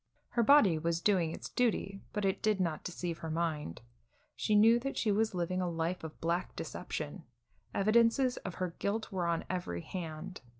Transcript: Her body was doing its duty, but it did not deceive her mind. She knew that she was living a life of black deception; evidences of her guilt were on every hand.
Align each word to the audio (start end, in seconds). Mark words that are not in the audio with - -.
Her 0.29 0.41
body 0.41 0.79
was 0.79 0.99
doing 0.99 1.29
its 1.31 1.47
duty, 1.47 2.01
but 2.11 2.25
it 2.25 2.41
did 2.41 2.59
not 2.59 2.83
deceive 2.83 3.19
her 3.19 3.29
mind. 3.29 3.81
She 4.35 4.55
knew 4.55 4.79
that 4.79 4.97
she 4.97 5.11
was 5.11 5.35
living 5.35 5.61
a 5.61 5.69
life 5.69 6.03
of 6.03 6.19
black 6.19 6.55
deception; 6.55 7.23
evidences 7.71 8.37
of 8.37 8.55
her 8.55 8.73
guilt 8.79 9.11
were 9.11 9.27
on 9.27 9.45
every 9.47 9.81
hand. 9.81 10.41